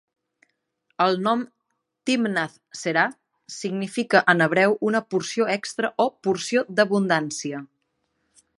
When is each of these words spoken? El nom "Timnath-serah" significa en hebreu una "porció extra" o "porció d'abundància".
El 1.03 1.17
nom 1.25 1.41
"Timnath-serah" 2.09 3.11
significa 3.57 4.23
en 4.35 4.41
hebreu 4.47 4.73
una 4.91 5.03
"porció 5.15 5.47
extra" 5.57 5.93
o 6.07 6.09
"porció 6.29 6.65
d'abundància". 6.81 7.61